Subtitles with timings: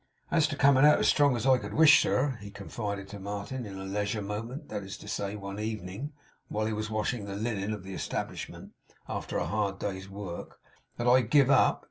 [0.31, 3.67] 'As to coming out as strong as I could wish, sir,' he confided to Martin
[3.67, 6.11] in a leisure moment; that is to say, one evening,
[6.47, 8.71] while he was washing the linen of the establishment,
[9.07, 10.59] after a hard day's work,
[10.97, 11.79] 'that I give up.